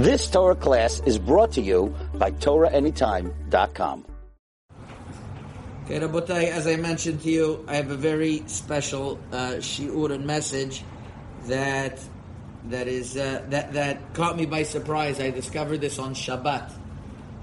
[0.00, 4.06] This Torah class is brought to you by TorahAnytime.com.
[5.84, 10.24] Okay, Rabotai, as I mentioned to you, I have a very special uh, shiur and
[10.26, 10.84] message
[11.48, 12.00] that
[12.70, 15.20] that is uh, that that caught me by surprise.
[15.20, 16.72] I discovered this on Shabbat.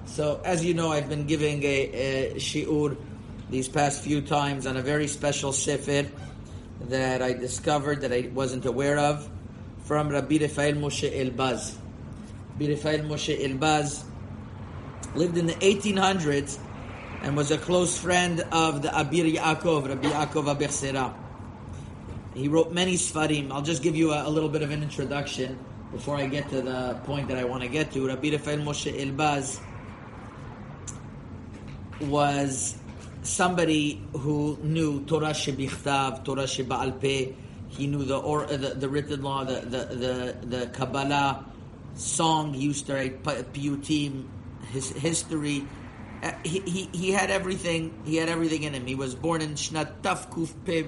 [0.06, 2.98] So, as you know, I've been giving a, a shiur
[3.52, 6.08] these past few times on a very special sefer
[6.90, 9.30] that I discovered that I wasn't aware of
[9.84, 11.78] from Rabbi Rafael Moshe Elbaz.
[12.66, 14.04] Rafael Moshe Elbaz
[15.16, 16.58] lived in the 1800s
[17.22, 21.14] and was a close friend of the Abir Yaakov, Rabbi Yaakov Abichsera.
[22.34, 23.52] He wrote many Sfarim.
[23.52, 25.58] I'll just give you a, a, little bit of an introduction
[25.92, 28.08] before I get to the point that I want to get to.
[28.08, 29.60] Rabbi Rafael Moshe Elbaz
[32.02, 32.76] was
[33.24, 37.34] somebody who knew Torah shebichtav, Torah sheba'al peh.
[37.70, 41.44] He knew the, or, the, the written law, the, the, the, the Kabbalah,
[42.00, 44.26] song he used to write, piyutim,
[44.72, 45.66] his history.
[46.22, 48.02] Uh, he, he, he had everything.
[48.06, 48.86] He had everything in him.
[48.86, 50.88] He was born in Shnat Tafkuf Pe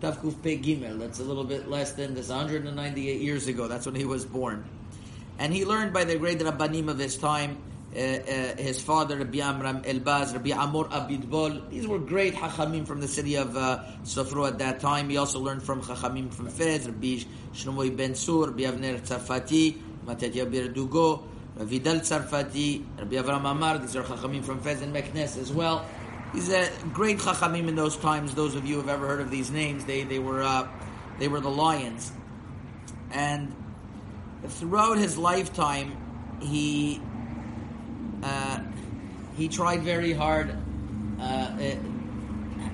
[0.00, 0.98] Tafkuf Pe Gimel.
[0.98, 2.28] That's a little bit less than this.
[2.28, 3.68] 198 years ago.
[3.68, 4.64] That's when he was born,
[5.38, 7.58] and he learned by the great rabbanim of his time.
[7.96, 11.70] Uh, uh, his father, Rabbi Amram Elbaz, Rabbi Amor Abidbol.
[11.70, 15.08] These were great Chachamim from the city of uh, Sofro at that time.
[15.08, 19.00] He also learned from Chachamim from Fez, Rabbi Shlomo Ben Sur, Rabbi Avner
[20.08, 21.22] Tzarfati, Matitya Berdugo,
[21.56, 25.84] Vidal Tzarfati, Rabbi Avram Amar, these are Chachamim from Fez and Meknes as well.
[26.34, 28.34] These are great Chachamim in those times.
[28.34, 30.68] Those of you who have ever heard of these names, they, they were uh,
[31.18, 32.12] they were the lions.
[33.10, 33.54] And
[34.46, 35.96] throughout his lifetime,
[36.40, 37.00] he
[38.22, 38.60] uh,
[39.36, 40.54] he tried very hard
[41.20, 41.56] uh,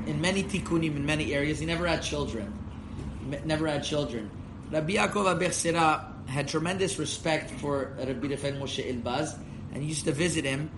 [0.07, 1.61] in many tikkunim, in many areas.
[1.61, 2.53] He never had children.
[3.45, 4.31] Never had children.
[4.71, 9.39] Rabbi Yaakov Abichsera had tremendous respect for Rabbi Rafael Moshe Elbaz,
[9.73, 10.71] and he used to visit him.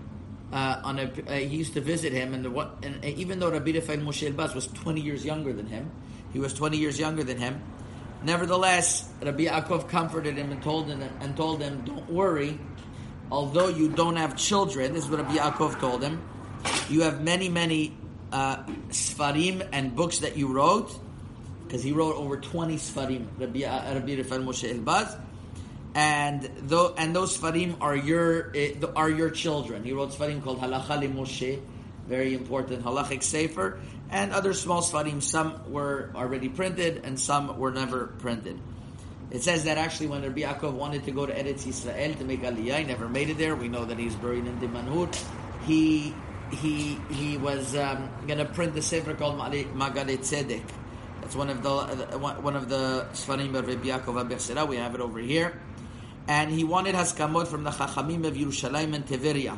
[0.51, 3.51] Uh, on a, uh, he used to visit him, and, the, what, and even though
[3.51, 5.91] Rabbi Rafael Moshe Elbaz was 20 years younger than him,
[6.31, 7.61] he was 20 years younger than him.
[8.23, 12.59] Nevertheless, Rabbi Yaakov comforted him and told him, and told him, "Don't worry,
[13.29, 16.21] although you don't have children." This is what Rabbi Yaakov told him.
[16.89, 17.95] You have many, many
[18.31, 20.97] uh, sfarim and books that you wrote,
[21.63, 23.27] because he wrote over 20 sfarim.
[23.37, 25.19] Rabbi, uh, Rabbi Rafael Moshe Elbaz
[25.95, 29.83] and though and those farim are your uh, are your children.
[29.83, 31.59] He wrote farim called Halacha Moshe,
[32.07, 35.21] very important halachic sefer, and other small farim.
[35.21, 38.59] Some were already printed, and some were never printed.
[39.29, 42.43] It says that actually when Rabbi Yaakov wanted to go to Eretz Israel to make
[42.43, 43.55] Aliyah, he never made it there.
[43.55, 45.13] We know that he's buried in Damanhur.
[45.65, 46.13] He
[46.51, 50.63] he he was um, going to print the sefer called Ma'agalei Tzedek.
[51.21, 54.65] That's one of the uh, one of the Sfarim of Rabbi Yaakov Abichsera.
[54.65, 55.59] We have it over here
[56.27, 59.57] and he wanted haskamot from the Chachamim of Yerushalayim and Tiberia.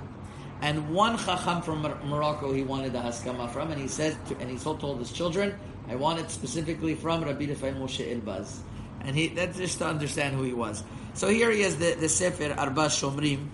[0.62, 4.50] And one Chacham from Morocco he wanted the haskama from, and he said, to, and
[4.50, 5.58] he told his children,
[5.88, 8.60] I want it specifically from Rabbi Rafael Moshe Elbaz.
[9.02, 10.84] And he, that's just to understand who he was.
[11.14, 13.48] So here he is, the, the Sefer Arba Shomrim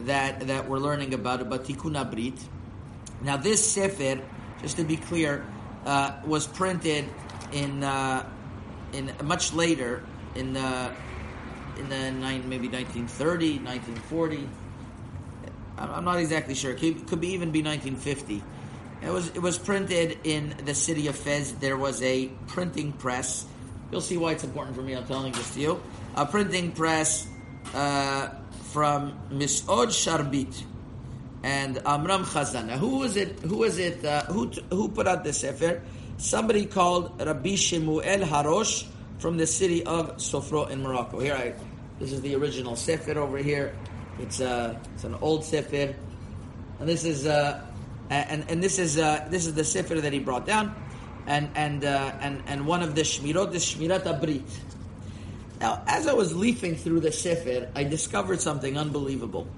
[0.00, 2.38] that, that we're learning about, about Tikkun Abrit.
[3.22, 4.20] Now this Sefer,
[4.60, 5.46] just to be clear,
[5.86, 7.04] uh, was printed
[7.52, 8.28] in, uh,
[8.92, 10.02] in much later,
[10.34, 10.92] in uh,
[11.78, 14.48] in the nine, maybe 1930, 1940.
[15.78, 16.72] I'm not exactly sure.
[16.72, 18.42] It could be even be 1950.
[19.00, 21.52] It was it was printed in the city of Fez.
[21.54, 23.46] There was a printing press.
[23.92, 24.94] You'll see why it's important for me.
[24.94, 25.82] I'm telling this to you.
[26.16, 27.28] A printing press
[27.74, 28.30] uh,
[28.72, 30.64] from Misod Sharbit
[31.44, 32.66] and Amram Chazan.
[32.66, 33.38] Now, who was it?
[33.40, 34.04] Who was it?
[34.04, 35.80] Uh, who who put out this sefer?
[36.16, 38.84] Somebody called Rabbi Shemuel Harosh
[39.18, 41.20] from the city of Sofro in Morocco.
[41.20, 41.54] Here I
[41.98, 43.74] this is the original Sefer over here.
[44.18, 45.94] It's uh, it's an old Sefer,
[46.80, 47.64] and this is uh,
[48.10, 50.74] and and this is uh, this is the Sefer that he brought down,
[51.26, 54.48] and and uh, and and one of the Shmirot, the Shmirat Abrit.
[55.60, 59.48] Now, as I was leafing through the Sefer, I discovered something unbelievable.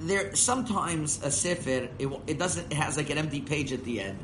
[0.00, 4.00] There sometimes a Sefer it, it doesn't it has like an empty page at the
[4.00, 4.18] end.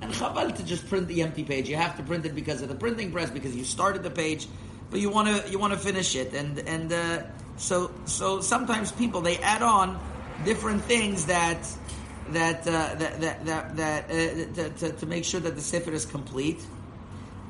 [0.00, 1.68] And chabal to just print the empty page.
[1.68, 4.48] You have to print it because of the printing press, because you started the page,
[4.91, 7.23] but you want to you want to finish it, and and uh,
[7.57, 9.99] so so sometimes people they add on
[10.45, 11.67] different things that
[12.31, 15.91] that uh, that that that, that uh, to, to, to, make sure that the sefer
[15.91, 16.63] is complete.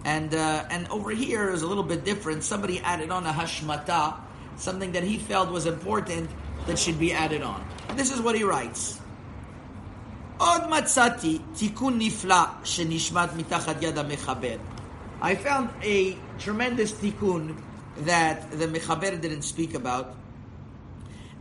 [0.06, 2.44] And uh, and over here is a little bit different.
[2.44, 4.16] Somebody added on a hashmata,
[4.58, 6.30] something that he felt was important
[6.66, 7.66] that should be added on.
[7.90, 9.00] And this is what he writes.
[10.38, 14.58] עוד מצאתי תיקון נפלא שנשמט מתחת יד המחבר.
[15.23, 17.57] I found a tremendous tikkun
[17.99, 20.17] that the Mechaber didn't speak about.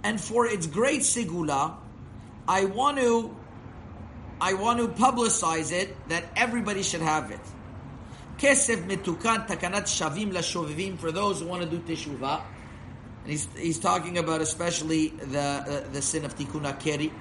[0.04, 1.78] And for its great sigula,
[2.48, 3.36] I want to
[4.39, 7.39] I want to publicize it that everybody should have it.
[8.38, 12.44] Kesef mitukan takanat shavim lashovivim for those who want to do teshuvah.
[13.24, 17.12] And he's, he's talking about especially the uh, the sin of tikkun akeri.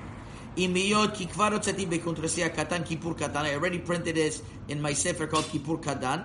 [0.56, 3.36] Imiyot ki kvar bekontrasia katan katan.
[3.36, 6.24] I already printed this in my sefer called Kippur Katan.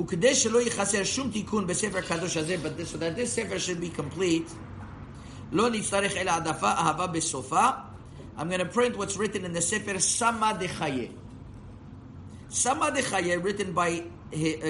[0.00, 3.80] וכדי שלא ייחסר שום תיקון בספר הקדוש הזה, but this, so that this sefer should
[3.80, 4.52] be complete,
[5.52, 7.68] לא נצטרך אלא העדפה אהבה בסופה.
[8.38, 11.10] I'm going to print what's written in the sefer Sama Dechaye.
[12.48, 14.02] Sama Dechaye, written by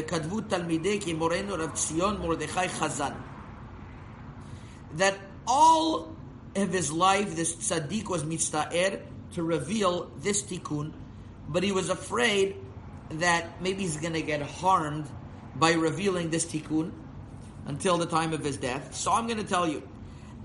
[0.06, 3.12] כתבו תלמידי כמורנו רב ציון מרדכי חזן.
[4.98, 5.14] That
[5.46, 6.08] all
[6.56, 9.00] of his life, this tzaddik was mitzta'er
[9.34, 10.92] to reveal this tikkun,
[11.48, 12.56] but he was afraid
[13.10, 15.06] that maybe he's going to get harmed
[15.59, 16.91] by revealing this tikkun
[17.65, 18.95] until the time of his death.
[18.95, 19.87] So I'm going to tell you,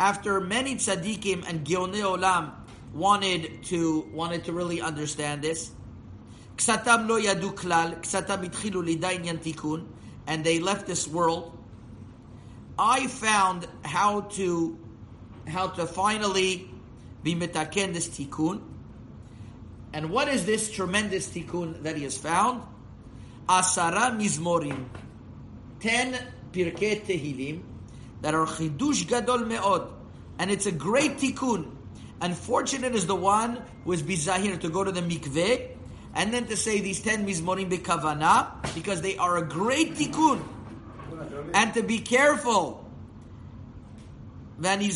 [0.00, 2.52] after many tzaddikim and geonei olam
[2.92, 5.70] wanted to wanted to really understand this,
[6.56, 9.86] ksatam lo yadu klal, ksatam itchilu lidainyan tikkun,
[10.26, 11.58] and they left this world.
[12.78, 14.78] I found how to
[15.46, 16.70] how to finally
[17.22, 18.62] be mitaken this tikkun.
[19.92, 22.62] And what is this tremendous tikkun that he has found?
[23.48, 24.86] Asara mizmorim.
[25.82, 26.14] Ten
[26.52, 27.62] pirkei tehilim
[28.22, 29.88] that are chidush gadol meod.
[30.38, 31.70] And it's a great tikkun.
[32.20, 35.68] Unfortunate is the one who is bizahir to go to the mikveh
[36.14, 40.40] and then to say these ten mizmorim bekavana because they are a great tikkun.
[41.52, 42.82] And to be careful
[44.64, 44.86] and now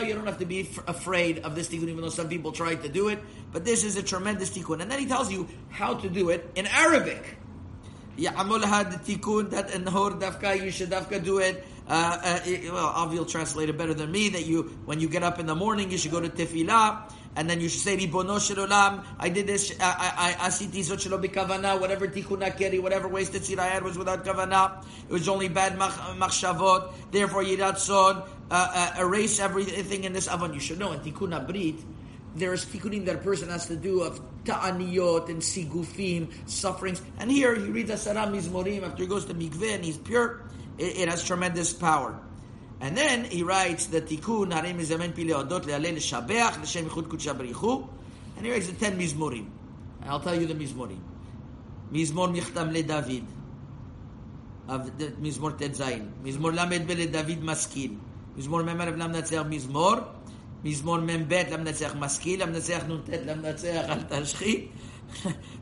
[0.00, 2.88] you don't have to be afraid of this tikkun, even though some people try to
[2.88, 3.18] do it.
[3.52, 4.80] But this is a tremendous tikkun.
[4.80, 7.36] And then he tells you how to do it in Arabic.
[8.18, 11.64] Ya'amul had the tikkun that in Hor Dafka, you should Dafka do it.
[11.88, 12.40] Uh, uh,
[12.72, 14.28] well, Avi will translate it better than me.
[14.28, 17.48] That you, when you get up in the morning, you should go to Tefillah and
[17.48, 19.04] then you should say Ribono Olam.
[19.18, 19.74] I did this.
[19.80, 21.80] I asiti zot shelo b'kavana.
[21.80, 24.84] Whatever tikkun keri, whatever wasted seed I had was without kavana.
[25.08, 26.92] It was only bad machshavot.
[27.10, 30.52] Therefore, yiratzon uh, uh, erase everything in this avon.
[30.52, 31.32] You should know in tikkun
[32.34, 37.02] there is tikkunim that a person has to do of ta'aniyot and sigufim, sufferings.
[37.18, 40.42] And here he reads Asara Mizmorim after he goes to mikveh and he's pure.
[40.78, 42.18] It, it, has tremendous power.
[42.80, 47.36] And then he writes the tikkun harim mizamen pile odot le'aleh shabeach l'shem yichud kudsha
[47.36, 47.88] berichu.
[48.36, 49.46] And he writes the ten Mizmorim.
[50.00, 51.00] And I'll tell you the Mizmorim.
[51.92, 53.24] Mizmor michtam leDavid
[54.68, 56.10] Of the Mizmor tetzain.
[56.24, 57.98] Mizmor lamed be le David maskin.
[58.36, 60.06] Mizmor memar evlam natzer Mizmor.
[60.64, 64.68] מזמור מ"ב למנצח משכיל, למנצח נ"ט למנצח אל תשחית,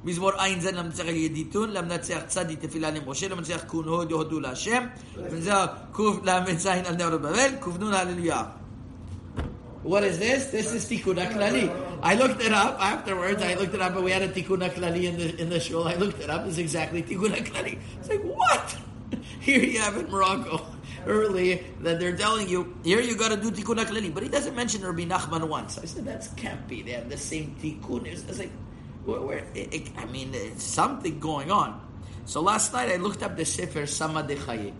[0.04, 0.30] מזמור
[0.60, 4.86] זן למנצח על ידיתון, למנצח צדי תפילה למשה, למנצח קון הוד יהודו להשם,
[5.16, 8.44] למנצח קל"ז על נאור בבל, קנ"ן הללויה.
[9.82, 10.44] What is this?
[10.52, 11.66] This is Tikkun HaKlali.
[12.02, 13.42] I looked it up afterwards.
[13.42, 15.88] I looked it up, but we had a Tikkun HaKlali in the in the shul.
[15.88, 16.46] I looked it up.
[16.46, 17.78] It's exactly Tikkun HaKlali.
[17.98, 18.76] It's like what?
[19.40, 20.66] Here you have in Morocco
[21.06, 24.54] early that they're telling you here you got to do Tikkun HaKlali, but he doesn't
[24.54, 25.78] mention Rabbi Nachman once.
[25.78, 26.82] I said that can't be.
[26.82, 28.06] They have the same Tikkun.
[28.06, 28.50] It's like
[29.04, 31.80] where, where it, it, I mean, it's something going on.
[32.24, 34.72] So last night I looked up the Sefer Sama Dechaye.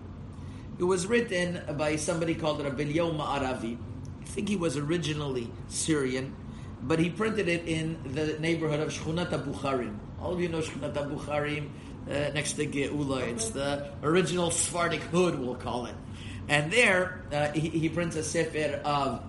[0.79, 3.77] It was written by somebody called Rabbi Yoma Aravi.
[4.21, 6.35] I think he was originally Syrian,
[6.83, 9.99] but he printed it in the neighborhood of Shchunat Bukharim.
[10.21, 11.69] All of you know Shchunat Bukharim
[12.09, 13.23] uh, next to Geula.
[13.29, 15.95] It's the original Sephardic hood, we'll call it.
[16.51, 19.23] And there, uh, he, he, prints a sefer of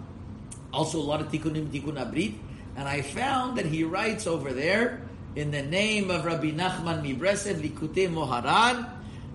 [0.74, 2.34] also a lot of tikkunim, tikkun abrit,
[2.76, 5.02] and I found that he writes over there
[5.36, 8.90] in the name of Rabbi Nachman Mibreslev Likutei Moharan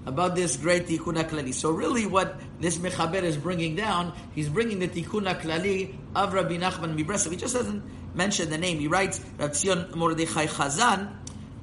[0.04, 1.54] about this great Tikkun Klali.
[1.54, 6.56] So really what this Mechaber is bringing down, he's bringing the Tikkun Klali of Rabbi
[6.56, 7.30] Nachman Mibreslev.
[7.30, 7.82] He just doesn't
[8.16, 8.78] mention the name.
[8.78, 11.12] He writes Rav Tzion Mordechai Chazan,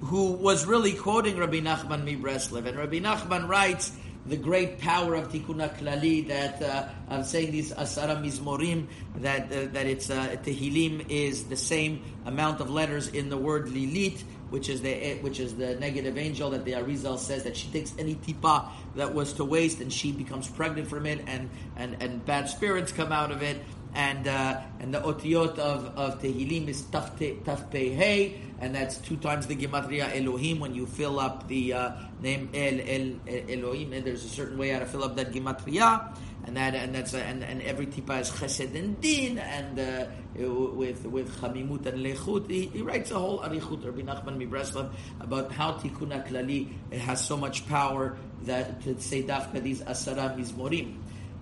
[0.02, 2.66] who was really quoting Rabbi Nachman Mibreslev.
[2.66, 3.92] And Rabbi Nachman writes
[4.26, 8.88] the great power of Tikkun Klali that uh, I'm saying these Asara Mizmorim
[9.18, 14.24] that uh, that it's uh, is the same amount of letters in the word Lilit,
[14.50, 17.94] which is the which is the negative angel that the Arizal says that she takes
[18.00, 22.24] any tipa that was to waste and she becomes pregnant from it and and and
[22.26, 23.58] bad spirits come out of it
[23.96, 29.18] and uh, and the otiyot of, of Tehillim is taf taf hey, and that's two
[29.18, 30.60] times the gematria Elohim.
[30.60, 33.20] When you fill up the uh, name El El
[33.50, 36.96] Elohim, and there's a certain way how to fill up that gematria, and that and
[36.96, 41.86] that's a, and and every tipa is chesed and din, and uh, with with chamimut
[41.86, 42.50] and lechut.
[42.50, 47.38] He, he, writes a whole arichut Rabbi Nachman Mibreslov about how tikkun klali has so
[47.38, 50.98] much power that to say dafka these asara mizmorim.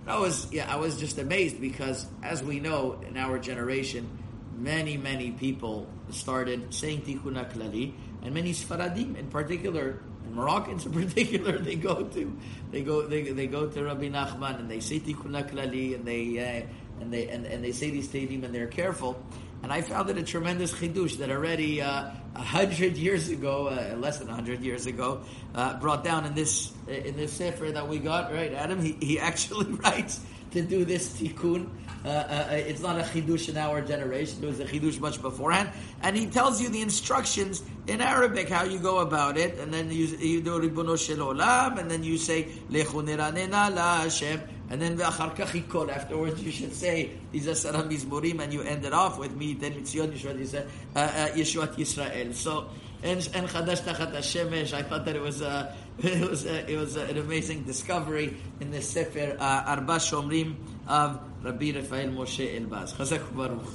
[0.06, 4.08] I was yeah, I was just amazed because as we know in our generation,
[4.56, 7.92] many many people started saying Tikkun Klali,
[8.22, 12.38] and many Sfaradim in particular, and Moroccans in particular, they go to
[12.72, 16.38] they go they, they go to Rabbi Nachman and they say Tikkun Klali and they
[16.38, 19.22] uh, and they and, and they say these Tehillim and they're careful.
[19.62, 23.68] And I found it a tremendous chidush that already uh, a uh, hundred years ago,
[23.68, 25.20] uh, less than a hundred years ago,
[25.54, 28.32] uh, brought down in this in this sefer that we got.
[28.32, 28.82] Right, Adam.
[28.82, 30.20] He, he actually writes
[30.52, 31.68] to do this tikkun.
[32.04, 34.42] Uh, uh, it's not a chidush in our generation.
[34.42, 35.70] It was a chidush much beforehand,
[36.02, 39.90] and he tells you the instructions in Arabic how you go about it, and then
[39.90, 44.40] you, you do ribono shel olam, and then you say lechu niranena la Hashem.
[44.72, 49.36] And then afterwards you should say, these are Sarah Mizmurim, and you ended off with
[49.36, 52.34] me, then Mitzion Yishuat uh, uh, Yisrael.
[52.34, 52.70] So,
[53.02, 56.96] and, Chadash Tachat HaShemesh, I thought that it was a, it was a, it was
[56.96, 60.54] a, an amazing discovery in the Sefer uh, Arba Shomrim
[60.88, 62.94] of Rabbi Rafael Moshe Elbaz.
[62.94, 63.66] Chazak Baruch.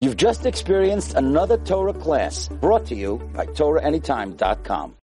[0.00, 4.94] You've just experienced another Torah class brought to you by TorahAnytime.com.